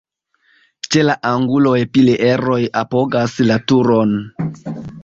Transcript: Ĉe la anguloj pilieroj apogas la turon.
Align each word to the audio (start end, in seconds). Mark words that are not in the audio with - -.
Ĉe 0.87 1.03
la 1.09 1.17
anguloj 1.33 1.75
pilieroj 1.99 2.59
apogas 2.83 3.39
la 3.53 3.63
turon. 3.73 4.21